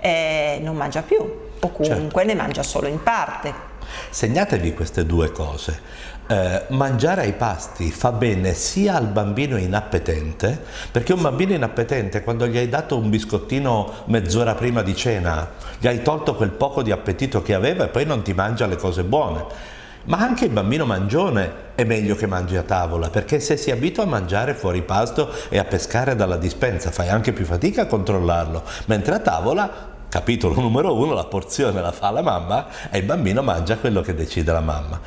eh, 0.00 0.58
non 0.62 0.76
mangia 0.76 1.02
più 1.02 1.18
o 1.62 1.70
comunque 1.72 2.22
certo. 2.22 2.24
ne 2.24 2.34
mangia 2.34 2.62
solo 2.62 2.86
in 2.86 3.02
parte. 3.02 3.68
Segnatevi 4.10 4.72
queste 4.74 5.04
due 5.04 5.32
cose. 5.32 6.08
Eh, 6.26 6.66
mangiare 6.68 7.22
ai 7.22 7.32
pasti 7.32 7.90
fa 7.90 8.12
bene 8.12 8.54
sia 8.54 8.94
al 8.94 9.06
bambino 9.06 9.56
inappetente, 9.56 10.62
perché 10.92 11.12
un 11.12 11.22
bambino 11.22 11.54
inappetente 11.54 12.22
quando 12.22 12.46
gli 12.46 12.56
hai 12.56 12.68
dato 12.68 12.96
un 12.96 13.10
biscottino 13.10 14.04
mezz'ora 14.06 14.54
prima 14.54 14.82
di 14.82 14.94
cena, 14.94 15.50
gli 15.78 15.88
hai 15.88 16.02
tolto 16.02 16.36
quel 16.36 16.50
poco 16.50 16.82
di 16.82 16.92
appetito 16.92 17.42
che 17.42 17.52
aveva 17.52 17.84
e 17.84 17.88
poi 17.88 18.06
non 18.06 18.22
ti 18.22 18.32
mangia 18.32 18.66
le 18.66 18.76
cose 18.76 19.02
buone 19.02 19.78
ma 20.04 20.18
anche 20.18 20.46
il 20.46 20.50
bambino 20.50 20.86
mangione 20.86 21.68
è 21.80 21.84
meglio 21.84 22.14
che 22.14 22.26
mangi 22.26 22.56
a 22.56 22.62
tavola, 22.62 23.08
perché 23.08 23.40
se 23.40 23.56
si 23.56 23.70
abitua 23.70 24.02
a 24.02 24.06
mangiare 24.06 24.54
fuori 24.54 24.82
pasto 24.82 25.30
e 25.48 25.58
a 25.58 25.64
pescare 25.64 26.14
dalla 26.14 26.36
dispensa 26.36 26.90
fai 26.90 27.08
anche 27.08 27.32
più 27.32 27.44
fatica 27.44 27.82
a 27.82 27.86
controllarlo, 27.86 28.62
mentre 28.86 29.14
a 29.14 29.18
tavola 29.20 29.88
capitolo 30.08 30.54
numero 30.60 30.94
uno, 30.94 31.14
la 31.14 31.24
porzione 31.24 31.80
la 31.80 31.92
fa 31.92 32.10
la 32.10 32.22
mamma 32.22 32.66
e 32.90 32.98
il 32.98 33.04
bambino 33.04 33.42
mangia 33.42 33.78
quello 33.78 34.02
che 34.02 34.14
decide 34.14 34.52
la 34.52 34.60
mamma. 34.60 35.00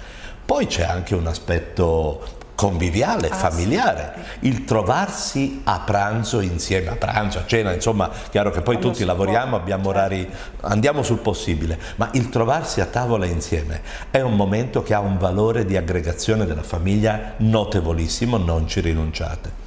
Poi 0.45 0.65
c'è 0.65 0.83
anche 0.83 1.15
un 1.15 1.27
aspetto 1.27 2.41
conviviale, 2.55 3.29
ah, 3.29 3.35
familiare, 3.35 4.13
sì. 4.39 4.47
il 4.47 4.63
trovarsi 4.65 5.61
a 5.63 5.79
pranzo 5.79 6.39
insieme, 6.41 6.89
a 6.89 6.95
pranzo, 6.95 7.39
a 7.39 7.45
cena, 7.45 7.73
insomma, 7.73 8.09
chiaro 8.29 8.51
che 8.51 8.61
poi 8.61 8.75
Quando 8.75 8.91
tutti 8.91 9.05
lavoriamo, 9.05 9.49
può. 9.51 9.59
abbiamo 9.59 9.83
certo. 9.85 9.99
orari, 9.99 10.29
andiamo 10.61 11.03
sul 11.03 11.19
possibile, 11.19 11.79
ma 11.95 12.09
il 12.13 12.29
trovarsi 12.29 12.81
a 12.81 12.85
tavola 12.85 13.25
insieme 13.25 13.81
è 14.09 14.21
un 14.21 14.35
momento 14.35 14.83
che 14.83 14.93
ha 14.93 14.99
un 14.99 15.17
valore 15.17 15.65
di 15.65 15.77
aggregazione 15.77 16.45
della 16.45 16.63
famiglia 16.63 17.33
notevolissimo, 17.37 18.37
non 18.37 18.67
ci 18.67 18.79
rinunciate 18.81 19.62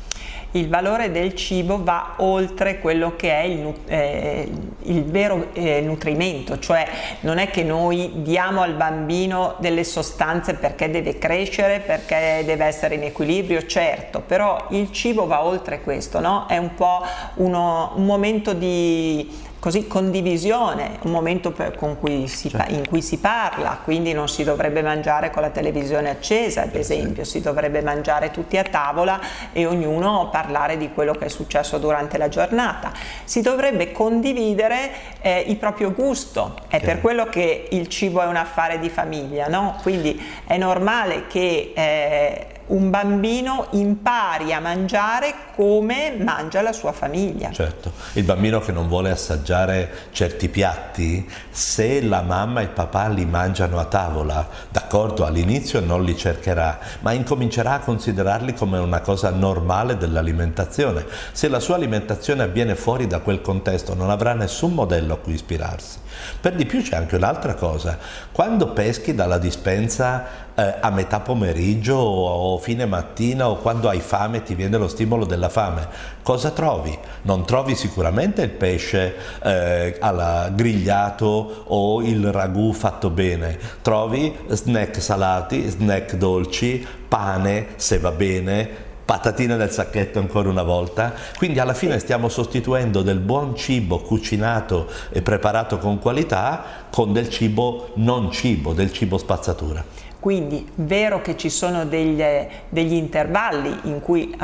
il 0.52 0.68
valore 0.68 1.10
del 1.10 1.34
cibo 1.34 1.82
va 1.82 2.14
oltre 2.18 2.78
quello 2.80 3.14
che 3.16 3.30
è 3.30 3.42
il, 3.42 3.74
eh, 3.86 4.50
il 4.82 5.04
vero 5.04 5.48
eh, 5.52 5.80
nutrimento, 5.80 6.58
cioè 6.58 6.86
non 7.20 7.38
è 7.38 7.50
che 7.50 7.62
noi 7.62 8.22
diamo 8.22 8.62
al 8.62 8.74
bambino 8.74 9.56
delle 9.58 9.84
sostanze 9.84 10.54
perché 10.54 10.90
deve 10.90 11.18
crescere, 11.18 11.80
perché 11.80 12.42
deve 12.44 12.64
essere 12.64 12.94
in 12.94 13.02
equilibrio, 13.02 13.66
certo, 13.66 14.20
però 14.20 14.66
il 14.70 14.90
cibo 14.92 15.26
va 15.26 15.44
oltre 15.44 15.80
questo, 15.80 16.20
no? 16.20 16.46
è 16.46 16.56
un 16.56 16.74
po' 16.74 17.02
uno, 17.34 17.92
un 17.96 18.04
momento 18.04 18.52
di 18.52 19.44
così 19.66 19.88
condivisione, 19.88 20.98
un 21.02 21.10
momento 21.10 21.52
cui 21.98 22.28
si, 22.28 22.50
certo. 22.50 22.72
in 22.72 22.86
cui 22.86 23.02
si 23.02 23.18
parla, 23.18 23.80
quindi 23.82 24.12
non 24.12 24.28
si 24.28 24.44
dovrebbe 24.44 24.80
mangiare 24.80 25.32
con 25.32 25.42
la 25.42 25.50
televisione 25.50 26.08
accesa, 26.08 26.62
ad 26.62 26.76
esempio, 26.76 27.24
si 27.24 27.40
dovrebbe 27.40 27.82
mangiare 27.82 28.30
tutti 28.30 28.56
a 28.58 28.62
tavola 28.62 29.18
e 29.52 29.66
ognuno 29.66 30.28
parlare 30.30 30.76
di 30.76 30.92
quello 30.92 31.14
che 31.14 31.24
è 31.24 31.28
successo 31.28 31.78
durante 31.78 32.16
la 32.16 32.28
giornata. 32.28 32.92
Si 33.24 33.40
dovrebbe 33.40 33.90
condividere 33.90 34.88
eh, 35.20 35.40
il 35.48 35.56
proprio 35.56 35.90
gusto, 35.90 36.54
è 36.68 36.78
per 36.80 37.00
quello 37.00 37.24
che 37.24 37.66
il 37.72 37.88
cibo 37.88 38.22
è 38.22 38.26
un 38.26 38.36
affare 38.36 38.78
di 38.78 38.88
famiglia, 38.88 39.48
no? 39.48 39.78
Quindi 39.82 40.24
è 40.46 40.56
normale 40.58 41.26
che 41.26 41.72
eh, 41.74 42.46
un 42.66 42.90
bambino 42.90 43.68
impari 43.70 44.52
a 44.52 44.60
mangiare 44.60 45.34
come 45.54 46.16
mangia 46.18 46.62
la 46.62 46.72
sua 46.72 46.92
famiglia. 46.92 47.50
Certo, 47.52 47.92
il 48.14 48.24
bambino 48.24 48.60
che 48.60 48.72
non 48.72 48.88
vuole 48.88 49.10
assaggiare 49.10 50.08
certi 50.10 50.48
piatti, 50.48 51.28
se 51.50 52.02
la 52.02 52.22
mamma 52.22 52.60
e 52.60 52.64
il 52.64 52.70
papà 52.70 53.08
li 53.08 53.24
mangiano 53.24 53.78
a 53.78 53.84
tavola, 53.84 54.48
d'accordo, 54.70 55.24
all'inizio 55.24 55.80
non 55.80 56.02
li 56.02 56.16
cercherà, 56.16 56.78
ma 57.00 57.12
incomincerà 57.12 57.74
a 57.74 57.80
considerarli 57.80 58.54
come 58.54 58.78
una 58.78 59.00
cosa 59.00 59.30
normale 59.30 59.96
dell'alimentazione. 59.96 61.06
Se 61.32 61.48
la 61.48 61.60
sua 61.60 61.76
alimentazione 61.76 62.42
avviene 62.42 62.74
fuori 62.74 63.06
da 63.06 63.20
quel 63.20 63.40
contesto, 63.40 63.94
non 63.94 64.10
avrà 64.10 64.32
nessun 64.32 64.72
modello 64.72 65.14
a 65.14 65.18
cui 65.18 65.34
ispirarsi. 65.34 65.98
Per 66.40 66.54
di 66.54 66.66
più 66.66 66.82
c'è 66.82 66.96
anche 66.96 67.16
un'altra 67.16 67.54
cosa, 67.54 67.98
quando 68.32 68.68
peschi 68.68 69.14
dalla 69.14 69.38
dispensa 69.38 70.44
eh, 70.56 70.74
a 70.80 70.90
metà 70.90 71.20
pomeriggio 71.20 71.94
o 71.96 72.58
fine 72.58 72.86
mattina 72.86 73.48
o 73.48 73.56
quando 73.56 73.88
hai 73.88 74.00
fame 74.00 74.42
ti 74.42 74.54
viene 74.54 74.78
lo 74.78 74.88
stimolo 74.88 75.24
della 75.24 75.48
fame, 75.48 75.86
cosa 76.22 76.50
trovi? 76.50 76.96
Non 77.22 77.44
trovi 77.44 77.74
sicuramente 77.74 78.42
il 78.42 78.50
pesce 78.50 79.14
eh, 79.42 79.96
alla 80.00 80.50
grigliato 80.52 81.64
o 81.66 82.02
il 82.02 82.32
ragù 82.32 82.72
fatto 82.72 83.10
bene, 83.10 83.58
trovi 83.82 84.34
snack 84.48 85.00
salati, 85.00 85.68
snack 85.68 86.14
dolci, 86.14 86.86
pane 87.06 87.66
se 87.76 87.98
va 87.98 88.10
bene, 88.10 88.84
patatine 89.04 89.54
nel 89.54 89.70
sacchetto 89.70 90.18
ancora 90.18 90.48
una 90.48 90.64
volta, 90.64 91.14
quindi 91.36 91.60
alla 91.60 91.74
fine 91.74 92.00
stiamo 92.00 92.28
sostituendo 92.28 93.02
del 93.02 93.20
buon 93.20 93.54
cibo 93.54 94.00
cucinato 94.00 94.88
e 95.10 95.22
preparato 95.22 95.78
con 95.78 96.00
qualità 96.00 96.84
con 96.90 97.12
del 97.12 97.28
cibo 97.28 97.90
non 97.94 98.32
cibo, 98.32 98.72
del 98.72 98.92
cibo 98.92 99.16
spazzatura. 99.16 99.84
Quindi 100.26 100.68
vero 100.74 101.22
che 101.22 101.36
ci 101.36 101.48
sono 101.48 101.84
degli, 101.84 102.20
degli 102.68 102.94
intervalli 102.94 103.78
in 103.84 104.00
cui 104.00 104.36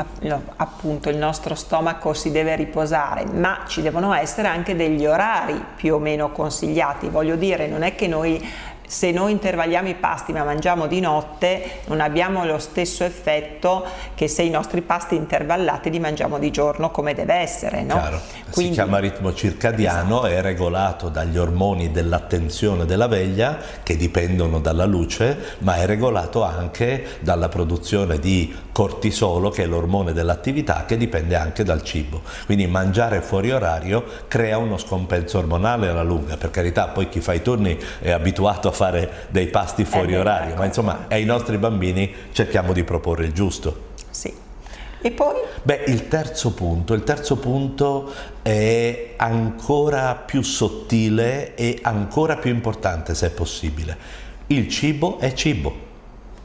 appunto 0.55 1.09
il 1.09 1.17
nostro 1.17 1.55
stomaco 1.55 2.13
si 2.13 2.31
deve 2.31 2.55
riposare, 2.55 3.25
ma 3.25 3.65
ci 3.67 3.81
devono 3.81 4.13
essere 4.13 4.47
anche 4.47 4.77
degli 4.77 5.05
orari 5.05 5.61
più 5.75 5.95
o 5.95 5.99
meno 5.99 6.31
consigliati. 6.31 7.09
Voglio 7.09 7.35
dire, 7.35 7.67
non 7.67 7.81
è 7.81 7.95
che 7.95 8.07
noi 8.07 8.41
se 8.87 9.11
noi 9.11 9.31
intervalliamo 9.31 9.89
i 9.89 9.95
pasti 9.95 10.31
ma 10.33 10.43
mangiamo 10.43 10.87
di 10.87 10.99
notte 10.99 11.81
non 11.85 12.01
abbiamo 12.01 12.45
lo 12.45 12.59
stesso 12.59 13.03
effetto 13.03 13.85
che 14.15 14.27
se 14.27 14.43
i 14.43 14.49
nostri 14.49 14.81
pasti 14.81 15.15
intervallati 15.15 15.89
li 15.89 15.99
mangiamo 15.99 16.39
di 16.39 16.51
giorno 16.51 16.91
come 16.91 17.13
deve 17.13 17.35
essere. 17.35 17.83
No? 17.83 17.95
Chiaro. 17.95 18.21
Quindi, 18.49 18.73
si 18.73 18.79
chiama 18.79 18.99
ritmo 18.99 19.33
circadiano, 19.33 20.25
esatto. 20.25 20.33
è 20.33 20.41
regolato 20.41 21.09
dagli 21.09 21.37
ormoni 21.37 21.91
dell'attenzione 21.91 22.85
della 22.85 23.07
veglia 23.07 23.57
che 23.81 23.95
dipendono 23.95 24.59
dalla 24.59 24.85
luce, 24.85 25.57
ma 25.59 25.75
è 25.75 25.85
regolato 25.85 26.43
anche 26.43 27.17
dalla 27.19 27.49
produzione 27.49 28.19
di 28.19 28.55
cortisolo 28.73 29.49
che 29.51 29.63
è 29.63 29.65
l'ormone 29.67 30.11
dell'attività 30.11 30.83
che 30.85 30.97
dipende 30.97 31.35
anche 31.35 31.63
dal 31.63 31.83
cibo. 31.83 32.21
Quindi 32.45 32.67
mangiare 32.67 33.21
fuori 33.21 33.51
orario 33.51 34.03
crea 34.27 34.57
uno 34.57 34.77
scompenso 34.77 35.37
ormonale 35.37 35.87
alla 35.87 36.03
lunga, 36.03 36.35
per 36.35 36.49
carità 36.49 36.87
poi 36.87 37.07
chi 37.07 37.21
fa 37.21 37.31
i 37.31 37.41
turni 37.41 37.79
è 37.99 38.11
abituato 38.11 38.67
a 38.67 38.71
fare 38.71 39.27
dei 39.29 39.47
pasti 39.47 39.85
fuori 39.85 40.13
eh 40.13 40.17
orario, 40.17 40.49
ecco. 40.49 40.59
ma 40.59 40.65
insomma 40.65 41.05
ai 41.07 41.23
nostri 41.23 41.57
bambini 41.57 42.13
cerchiamo 42.33 42.73
di 42.73 42.83
proporre 42.83 43.25
il 43.25 43.31
giusto. 43.31 43.91
Sì. 44.09 44.33
E 45.05 45.11
poi? 45.11 45.35
Beh, 45.61 45.83
il 45.87 46.07
terzo 46.07 46.53
punto, 46.53 46.93
il 46.93 47.03
terzo 47.03 47.35
punto 47.35 48.11
è 48.41 49.13
ancora 49.17 50.15
più 50.15 50.41
sottile 50.41 51.55
e 51.55 51.79
ancora 51.81 52.37
più 52.37 52.51
importante 52.51 53.13
se 53.13 53.27
è 53.27 53.29
possibile. 53.29 53.97
Il 54.47 54.67
cibo 54.69 55.19
è 55.19 55.33
cibo, 55.33 55.75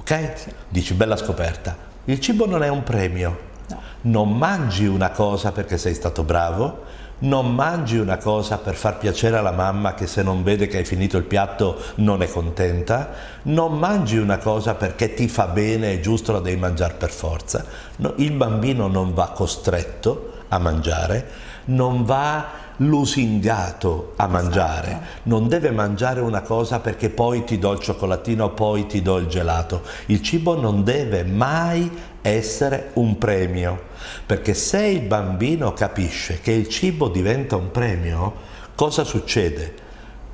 ok? 0.00 0.32
Sì. 0.34 0.52
Dici 0.68 0.94
bella 0.94 1.16
scoperta. 1.16 1.87
Il 2.08 2.20
cibo 2.20 2.46
non 2.46 2.62
è 2.62 2.68
un 2.68 2.82
premio. 2.84 3.38
No. 3.68 3.80
Non 4.00 4.38
mangi 4.38 4.86
una 4.86 5.10
cosa 5.10 5.52
perché 5.52 5.76
sei 5.76 5.92
stato 5.92 6.22
bravo, 6.22 6.84
non 7.18 7.54
mangi 7.54 7.98
una 7.98 8.16
cosa 8.16 8.56
per 8.56 8.76
far 8.76 8.96
piacere 8.96 9.36
alla 9.36 9.52
mamma 9.52 9.92
che 9.92 10.06
se 10.06 10.22
non 10.22 10.42
vede 10.42 10.68
che 10.68 10.78
hai 10.78 10.86
finito 10.86 11.18
il 11.18 11.24
piatto 11.24 11.76
non 11.96 12.22
è 12.22 12.30
contenta, 12.30 13.10
non 13.42 13.78
mangi 13.78 14.16
una 14.16 14.38
cosa 14.38 14.74
perché 14.74 15.12
ti 15.12 15.28
fa 15.28 15.48
bene 15.48 15.92
e 15.92 16.00
giusto 16.00 16.32
la 16.32 16.40
devi 16.40 16.58
mangiare 16.58 16.94
per 16.94 17.10
forza. 17.10 17.66
No, 17.96 18.14
il 18.16 18.32
bambino 18.32 18.86
non 18.86 19.12
va 19.12 19.32
costretto 19.34 20.44
a 20.48 20.58
mangiare, 20.58 21.28
non 21.66 22.06
va 22.06 22.46
lusingato 22.78 24.12
a 24.16 24.26
mangiare, 24.26 24.88
esatto. 24.88 25.20
non 25.24 25.48
deve 25.48 25.70
mangiare 25.70 26.20
una 26.20 26.42
cosa 26.42 26.80
perché 26.80 27.10
poi 27.10 27.44
ti 27.44 27.58
do 27.58 27.72
il 27.72 27.78
cioccolatino, 27.78 28.50
poi 28.50 28.86
ti 28.86 29.02
do 29.02 29.16
il 29.18 29.26
gelato. 29.26 29.82
Il 30.06 30.22
cibo 30.22 30.60
non 30.60 30.84
deve 30.84 31.24
mai 31.24 31.90
essere 32.20 32.90
un 32.94 33.16
premio, 33.18 33.80
perché 34.26 34.54
se 34.54 34.84
il 34.86 35.02
bambino 35.02 35.72
capisce 35.72 36.40
che 36.40 36.52
il 36.52 36.68
cibo 36.68 37.08
diventa 37.08 37.56
un 37.56 37.70
premio, 37.70 38.34
cosa 38.74 39.04
succede? 39.04 39.86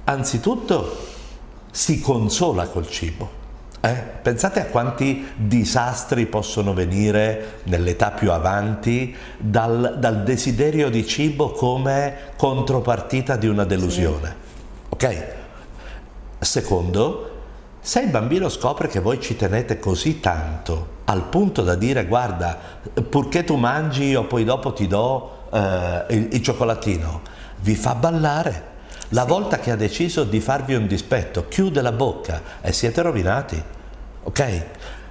Anzitutto 0.05 1.13
si 1.71 2.01
consola 2.01 2.69
col 2.69 2.89
cibo, 2.89 3.43
Eh? 3.85 3.93
Pensate 4.23 4.61
a 4.63 4.65
quanti 4.65 5.27
disastri 5.37 6.25
possono 6.25 6.73
venire 6.73 7.61
nell'età 7.65 8.13
più 8.13 8.33
avanti 8.33 9.15
dal, 9.37 9.97
dal, 9.99 10.23
desiderio 10.23 10.89
di 10.89 11.07
cibo 11.07 11.51
come 11.51 12.31
contropartita 12.35 13.37
di 13.37 13.47
una 13.47 13.65
delusione. 13.65 14.29
Sì. 14.29 14.87
Ok? 14.89 15.25
Secondo, 16.39 17.31
se 17.79 18.01
il 18.01 18.09
bambino 18.09 18.49
scopre 18.49 18.89
che 18.89 19.01
voi 19.01 19.21
ci 19.21 19.37
tenete 19.37 19.79
così 19.79 20.19
tanto, 20.19 21.03
al 21.05 21.25
punto 21.25 21.61
da 21.61 21.75
dire 21.75 22.07
guarda, 22.07 22.59
purché 23.07 23.45
tu 23.45 23.57
mangi 23.57 24.05
io 24.05 24.25
poi 24.25 24.45
dopo 24.45 24.73
ti 24.73 24.87
do 24.87 25.49
eh, 25.53 26.05
il, 26.09 26.29
il 26.33 26.43
cioccolatino, 26.43 27.21
vi 27.61 27.75
fa 27.75 27.95
ballare. 27.95 28.73
La 29.11 29.25
sì. 29.25 29.29
volta 29.29 29.59
che 29.59 29.71
ha 29.71 29.77
deciso 29.77 30.25
di 30.25 30.41
farvi 30.41 30.73
un 30.73 30.87
dispetto, 30.87 31.49
chiude 31.49 31.83
la 31.83 31.93
bocca 31.93 32.41
e 32.63 32.73
siete 32.73 33.03
rovinati. 33.03 33.73
Ok? 34.25 34.63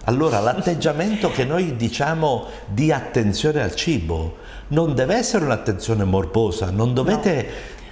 Allora 0.06 0.40
l'atteggiamento 0.40 1.32
che 1.32 1.46
noi 1.46 1.76
diciamo 1.78 2.48
di 2.68 2.92
attenzione 2.92 3.62
al 3.62 3.74
cibo 3.74 4.38
non 4.70 4.96
deve 4.96 5.16
essere 5.16 5.46
un'attenzione 5.46 6.04
morbosa, 6.04 6.72
non 6.72 6.94
dovete 6.94 7.48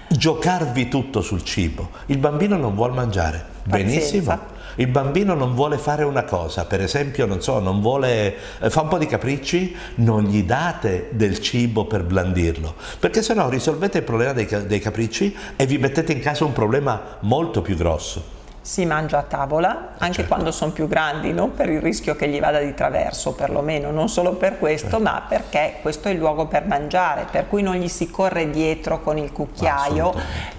no. 0.10 0.18
giocarvi 0.18 0.90
tutto 0.90 1.22
sul 1.22 1.44
cibo. 1.44 1.90
Il 2.08 2.18
bambino 2.18 2.58
non 2.58 2.76
vuole 2.76 2.94
mangiare. 2.94 3.46
Pazienza. 3.64 3.94
Benissimo. 3.94 4.40
Il 4.76 4.88
bambino 4.88 5.34
non 5.36 5.54
vuole 5.54 5.78
fare 5.78 6.04
una 6.04 6.24
cosa, 6.24 6.66
per 6.66 6.82
esempio, 6.82 7.26
non 7.26 7.42
so, 7.42 7.60
non 7.60 7.82
vuole, 7.82 8.36
eh, 8.60 8.70
fa 8.70 8.82
un 8.82 8.88
po' 8.88 8.98
di 8.98 9.06
capricci, 9.06 9.76
non 9.96 10.24
gli 10.24 10.44
date 10.44 11.10
del 11.12 11.40
cibo 11.40 11.86
per 11.86 12.04
blandirlo, 12.04 12.76
perché 12.98 13.22
se 13.22 13.34
no 13.34 13.50
risolvete 13.50 13.98
il 14.00 14.04
problema 14.06 14.32
dei, 14.32 14.48
dei 14.66 14.80
capricci 14.80 15.36
e 15.58 15.66
vi 15.66 15.78
mettete 15.78 16.14
in 16.14 16.22
casa 16.22 16.46
un 16.46 16.54
problema 16.54 17.18
molto 17.20 17.62
più 17.62 17.76
grosso 17.76 18.40
si 18.62 18.86
mangia 18.86 19.18
a 19.18 19.24
tavola, 19.24 19.94
anche 19.98 20.18
certo. 20.18 20.34
quando 20.34 20.52
sono 20.52 20.72
più 20.72 20.88
grandi, 20.88 21.34
non 21.34 21.54
per 21.54 21.70
il 21.70 21.82
rischio 21.82 22.16
che 22.16 22.28
gli 22.28 22.40
vada 22.40 22.60
di 22.60 22.74
traverso 22.76 23.34
perlomeno, 23.34 23.90
non 23.90 24.08
solo 24.08 24.34
per 24.34 24.60
questo, 24.60 24.90
certo. 24.90 25.04
ma 25.04 25.26
perché 25.28 25.78
questo 25.82 26.10
è 26.10 26.12
il 26.12 26.20
luogo 26.20 26.46
per 26.46 26.68
mangiare, 26.68 27.26
per 27.30 27.48
cui 27.48 27.64
non 27.64 27.76
gli 27.76 27.88
si 27.88 28.12
corre 28.12 28.50
dietro 28.52 29.02
con 29.02 29.18
il 29.18 29.32
cucchiaio 29.32 30.14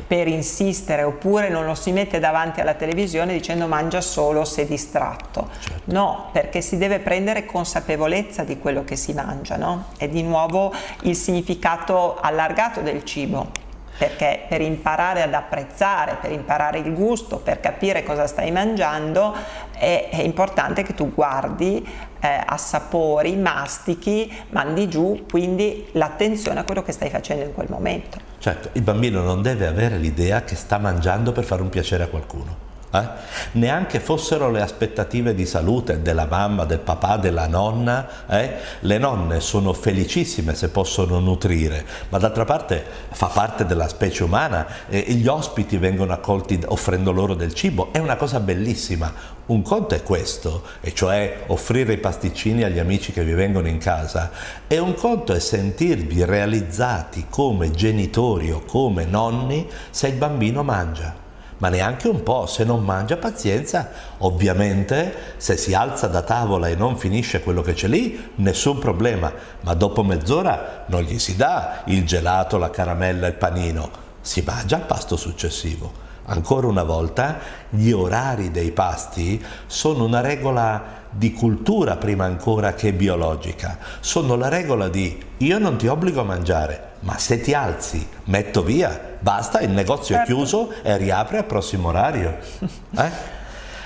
per 0.06 0.26
insistere, 0.26 1.04
oppure 1.04 1.48
non 1.48 1.64
lo 1.64 1.74
si 1.74 1.92
mette 1.92 2.18
davanti 2.18 2.60
alla 2.60 2.74
televisione 2.74 3.32
dicendo 3.32 3.66
mangia 3.66 4.00
solo 4.00 4.44
se 4.44 4.66
distratto. 4.66 5.48
Certo. 5.60 5.80
No, 5.84 6.28
perché 6.32 6.60
si 6.60 6.76
deve 6.78 6.98
prendere 6.98 7.46
consapevolezza 7.46 8.42
di 8.42 8.58
quello 8.58 8.84
che 8.84 8.96
si 8.96 9.12
mangia, 9.12 9.56
no? 9.56 9.86
È 9.96 10.08
di 10.08 10.22
nuovo 10.22 10.72
il 11.02 11.14
significato 11.14 12.18
allargato 12.20 12.80
del 12.80 13.04
cibo 13.04 13.61
perché 13.96 14.46
per 14.48 14.60
imparare 14.60 15.22
ad 15.22 15.34
apprezzare, 15.34 16.16
per 16.20 16.32
imparare 16.32 16.78
il 16.78 16.92
gusto, 16.94 17.38
per 17.38 17.60
capire 17.60 18.02
cosa 18.02 18.26
stai 18.26 18.50
mangiando, 18.50 19.34
è, 19.78 20.08
è 20.10 20.22
importante 20.22 20.82
che 20.82 20.94
tu 20.94 21.12
guardi, 21.12 21.86
eh, 22.20 22.42
assapori, 22.44 23.36
mastichi, 23.36 24.32
mandi 24.50 24.88
giù, 24.88 25.24
quindi 25.28 25.88
l'attenzione 25.92 26.60
a 26.60 26.64
quello 26.64 26.82
che 26.82 26.92
stai 26.92 27.10
facendo 27.10 27.44
in 27.44 27.52
quel 27.52 27.68
momento. 27.68 28.18
Certo, 28.38 28.70
il 28.72 28.82
bambino 28.82 29.22
non 29.22 29.42
deve 29.42 29.66
avere 29.66 29.98
l'idea 29.98 30.42
che 30.42 30.56
sta 30.56 30.78
mangiando 30.78 31.32
per 31.32 31.44
fare 31.44 31.62
un 31.62 31.68
piacere 31.68 32.04
a 32.04 32.08
qualcuno 32.08 32.70
eh? 32.92 33.08
neanche 33.52 34.00
fossero 34.00 34.50
le 34.50 34.60
aspettative 34.60 35.34
di 35.34 35.46
salute 35.46 36.02
della 36.02 36.26
mamma, 36.26 36.64
del 36.64 36.78
papà, 36.78 37.16
della 37.16 37.46
nonna, 37.46 38.26
eh? 38.28 38.54
le 38.80 38.98
nonne 38.98 39.40
sono 39.40 39.72
felicissime 39.72 40.54
se 40.54 40.68
possono 40.68 41.18
nutrire, 41.18 41.84
ma 42.10 42.18
d'altra 42.18 42.44
parte 42.44 42.84
fa 43.10 43.26
parte 43.26 43.64
della 43.64 43.88
specie 43.88 44.24
umana 44.24 44.66
e 44.88 45.00
gli 45.12 45.26
ospiti 45.26 45.76
vengono 45.76 46.12
accolti 46.12 46.60
offrendo 46.66 47.12
loro 47.12 47.34
del 47.34 47.54
cibo, 47.54 47.92
è 47.92 47.98
una 47.98 48.16
cosa 48.16 48.40
bellissima. 48.40 49.40
Un 49.44 49.62
conto 49.62 49.96
è 49.96 50.02
questo, 50.02 50.62
e 50.80 50.94
cioè 50.94 51.44
offrire 51.48 51.94
i 51.94 51.98
pasticcini 51.98 52.62
agli 52.62 52.78
amici 52.78 53.12
che 53.12 53.24
vi 53.24 53.34
vengono 53.34 53.66
in 53.66 53.78
casa, 53.78 54.30
e 54.68 54.78
un 54.78 54.94
conto 54.94 55.34
è 55.34 55.40
sentirvi 55.40 56.24
realizzati 56.24 57.26
come 57.28 57.72
genitori 57.72 58.52
o 58.52 58.62
come 58.64 59.04
nonni 59.04 59.68
se 59.90 60.06
il 60.06 60.14
bambino 60.14 60.62
mangia 60.62 61.21
ma 61.62 61.68
neanche 61.68 62.08
un 62.08 62.24
po', 62.24 62.46
se 62.46 62.64
non 62.64 62.82
mangia 62.82 63.16
pazienza, 63.16 63.88
ovviamente 64.18 65.34
se 65.36 65.56
si 65.56 65.74
alza 65.74 66.08
da 66.08 66.22
tavola 66.22 66.66
e 66.66 66.74
non 66.74 66.96
finisce 66.96 67.40
quello 67.40 67.62
che 67.62 67.74
c'è 67.74 67.86
lì, 67.86 68.32
nessun 68.36 68.80
problema, 68.80 69.32
ma 69.60 69.72
dopo 69.74 70.02
mezz'ora 70.02 70.82
non 70.86 71.02
gli 71.02 71.20
si 71.20 71.36
dà 71.36 71.82
il 71.84 72.04
gelato, 72.04 72.58
la 72.58 72.70
caramella, 72.70 73.28
il 73.28 73.34
panino, 73.34 73.90
si 74.20 74.42
mangia 74.44 74.78
il 74.78 74.82
pasto 74.82 75.16
successivo. 75.16 75.92
Ancora 76.24 76.66
una 76.66 76.82
volta, 76.82 77.38
gli 77.68 77.92
orari 77.92 78.50
dei 78.50 78.72
pasti 78.72 79.40
sono 79.66 80.02
una 80.02 80.20
regola 80.20 80.82
di 81.10 81.32
cultura 81.32 81.94
prima 81.94 82.24
ancora 82.24 82.74
che 82.74 82.92
biologica. 82.92 83.78
Sono 84.00 84.34
la 84.34 84.48
regola 84.48 84.88
di 84.88 85.16
io 85.36 85.58
non 85.60 85.76
ti 85.76 85.86
obbligo 85.86 86.22
a 86.22 86.24
mangiare, 86.24 86.91
ma 87.02 87.18
se 87.18 87.40
ti 87.40 87.52
alzi, 87.52 88.06
metto 88.24 88.62
via, 88.62 89.16
basta, 89.18 89.60
il 89.60 89.70
negozio 89.70 90.14
certo. 90.14 90.22
è 90.22 90.34
chiuso 90.34 90.72
e 90.82 90.96
riapre 90.96 91.38
al 91.38 91.46
prossimo 91.46 91.88
orario. 91.88 92.38
Eh? 92.94 93.10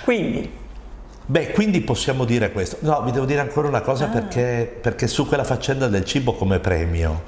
Quindi? 0.02 0.52
Beh, 1.28 1.52
quindi 1.52 1.80
possiamo 1.80 2.24
dire 2.24 2.52
questo. 2.52 2.78
No, 2.80 3.02
vi 3.02 3.10
devo 3.10 3.24
dire 3.24 3.40
ancora 3.40 3.68
una 3.68 3.80
cosa 3.80 4.06
ah. 4.06 4.08
perché, 4.08 4.78
perché, 4.80 5.06
su 5.06 5.26
quella 5.26 5.44
faccenda 5.44 5.88
del 5.88 6.04
cibo 6.04 6.34
come 6.34 6.58
premio, 6.58 7.22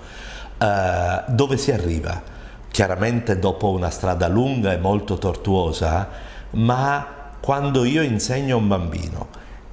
eh, 0.59 1.23
dove 1.29 1.57
si 1.57 1.73
arriva? 1.73 2.21
Chiaramente 2.71 3.39
dopo 3.39 3.71
una 3.71 3.91
strada 3.91 4.29
lunga 4.29 4.73
e 4.73 4.77
molto 4.77 5.19
tortuosa, 5.19 6.09
ma 6.51 7.07
quando 7.41 7.85
io 7.85 8.03
insegno 8.03 8.57
a 8.57 8.59
un 8.59 8.69
bambino 8.69 9.29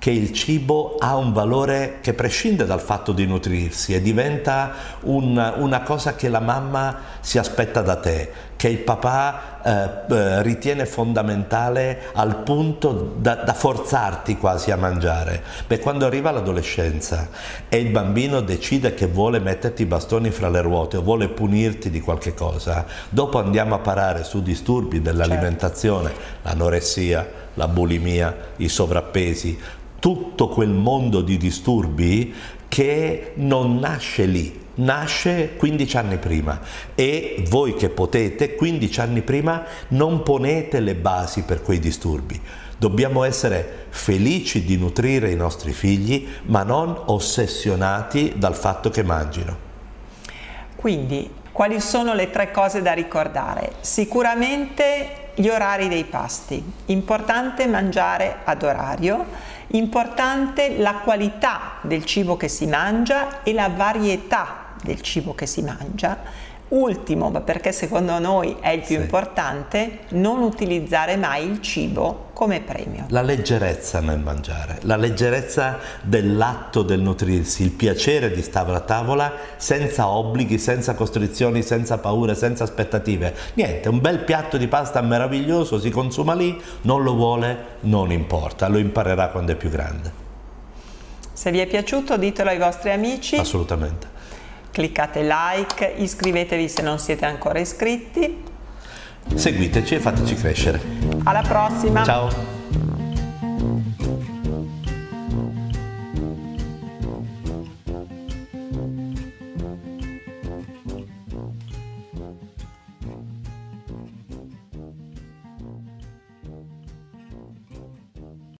che 0.06 0.12
il 0.12 0.34
cibo 0.34 0.98
ha 1.00 1.16
un 1.16 1.34
valore 1.34 1.98
che 2.00 2.14
prescinde 2.14 2.68
dal 2.68 2.80
fatto 2.80 3.12
di 3.12 3.26
nutrirsi 3.26 3.96
e 3.96 4.04
diventa 4.04 4.72
un, 5.00 5.54
una 5.58 5.82
cosa 5.82 6.14
che 6.14 6.30
la 6.30 6.42
mamma 6.42 7.00
si 7.22 7.40
aspetta 7.40 7.82
da 7.82 7.96
te, 7.96 8.32
che 8.56 8.70
il 8.70 8.80
papà 8.80 9.60
eh, 9.64 10.14
eh, 10.14 10.42
ritiene 10.42 10.86
fondamentale 10.86 12.10
al 12.14 12.38
punto 12.44 13.16
da, 13.18 13.36
da, 13.36 13.54
forzarti 13.54 14.38
quasi 14.38 14.72
a 14.72 14.78
mangiare. 14.78 15.44
Beh, 15.68 15.80
quando 15.80 16.06
arriva 16.06 16.32
l'adolescenza 16.32 17.30
e 17.68 17.78
il 17.78 17.90
bambino 17.90 18.42
decide 18.42 18.94
che 18.94 19.08
vuole 19.08 19.40
metterti 19.40 19.82
i 19.82 19.86
bastoni 19.86 20.32
fra 20.32 20.50
le 20.50 20.62
ruote 20.62 20.98
o 20.98 21.02
vuole 21.02 21.28
punirti 21.30 21.90
di 21.90 22.00
qualche 22.00 22.34
cosa, 22.34 22.86
dopo 23.10 23.40
andiamo 23.40 23.76
a 23.76 23.80
parare 23.80 24.24
su 24.24 24.42
disturbi 24.42 25.02
dell'alimentazione, 25.02 26.10
certo. 26.10 26.24
l'anoressia, 26.44 27.28
la 27.56 27.68
bulimia, 27.68 28.36
i 28.58 28.70
sovrappesi, 28.70 29.60
tutto 30.00 30.48
quel 30.48 30.70
mondo 30.70 31.22
di 31.22 31.38
disturbi 31.38 32.34
che 32.68 33.32
non 33.36 33.80
nasce 33.80 34.26
lì, 34.26 34.65
nasce 34.76 35.56
15 35.56 35.98
anni 35.98 36.18
prima 36.18 36.60
e 36.96 37.44
voi 37.50 37.76
che 37.76 37.90
potete 37.90 38.56
15 38.56 39.00
anni 39.00 39.22
prima 39.22 39.64
non 39.90 40.24
ponete 40.24 40.80
le 40.80 40.96
basi 40.96 41.44
per 41.44 41.62
quei 41.62 41.80
disturbi. 41.80 42.40
Dobbiamo 42.78 43.24
essere 43.24 43.86
felici 43.90 44.66
di 44.66 44.78
nutrire 44.78 45.32
i 45.32 45.36
nostri 45.36 45.72
figli, 45.72 46.28
ma 46.44 46.64
non 46.64 47.04
ossessionati 47.06 48.34
dal 48.36 48.56
fatto 48.56 48.90
che 48.90 49.02
mangino. 49.02 49.64
Quindi, 50.76 51.32
quali 51.54 51.80
sono 51.80 52.14
le 52.14 52.30
tre 52.30 52.52
cose 52.52 52.82
da 52.82 52.92
ricordare? 52.92 53.76
Sicuramente 53.80 55.32
gli 55.36 55.48
orari 55.48 55.88
dei 55.88 56.04
pasti. 56.04 56.62
Importante 56.88 57.66
mangiare 57.66 58.40
ad 58.44 58.62
orario 58.62 59.26
Importante 59.70 60.78
la 60.78 60.96
qualità 61.04 61.80
del 61.82 62.06
cibo 62.06 62.38
che 62.38 62.48
si 62.48 62.68
mangia 62.68 63.44
e 63.44 63.52
la 63.52 63.70
varietà 63.70 64.65
del 64.86 65.02
cibo 65.02 65.34
che 65.34 65.48
si 65.48 65.64
mangia. 65.64 66.54
Ultimo, 66.68 67.30
ma 67.30 67.42
perché 67.42 67.72
secondo 67.72 68.18
noi 68.18 68.58
è 68.60 68.70
il 68.70 68.80
più 68.80 68.96
sì. 68.96 69.02
importante, 69.04 70.00
non 70.10 70.42
utilizzare 70.42 71.16
mai 71.16 71.48
il 71.48 71.62
cibo 71.62 72.30
come 72.34 72.60
premio. 72.62 73.06
La 73.10 73.22
leggerezza 73.22 74.00
nel 74.00 74.18
mangiare, 74.18 74.80
la 74.82 74.96
leggerezza 74.96 75.78
dell'atto 76.02 76.82
del 76.82 77.02
nutrirsi, 77.02 77.62
il 77.62 77.70
piacere 77.70 78.32
di 78.32 78.42
stare 78.42 78.74
a 78.74 78.80
tavola 78.80 79.32
senza 79.58 80.08
obblighi, 80.08 80.58
senza 80.58 80.96
costrizioni, 80.96 81.62
senza 81.62 82.00
paure, 82.00 82.34
senza 82.34 82.64
aspettative. 82.64 83.36
Niente, 83.54 83.88
un 83.88 84.02
bel 84.02 84.24
piatto 84.24 84.58
di 84.58 84.68
pasta 84.68 85.02
meraviglioso 85.02 85.80
si 85.80 85.92
consuma 85.92 86.34
lì, 86.34 86.60
non 86.82 87.04
lo 87.04 87.14
vuole, 87.14 87.58
non 87.82 88.12
importa, 88.12 88.68
lo 88.70 88.80
imparerà 88.80 89.28
quando 89.28 89.52
è 89.52 89.56
più 89.56 89.70
grande. 89.70 90.24
Se 91.32 91.52
vi 91.52 91.60
è 91.60 91.68
piaciuto 91.68 92.18
ditelo 92.18 92.50
ai 92.50 92.58
vostri 92.58 92.90
amici. 92.90 93.36
Assolutamente 93.36 94.15
cliccate 94.76 95.22
like, 95.22 95.94
iscrivetevi 95.96 96.68
se 96.68 96.82
non 96.82 97.00
siete 97.00 97.24
ancora 97.24 97.60
iscritti. 97.60 98.44
Seguiteci 99.34 99.96
e 99.96 100.00
fateci 100.02 100.36
crescere. 100.36 100.82
Alla 101.24 101.42
prossima! 101.42 102.04
Ciao! 102.04 102.55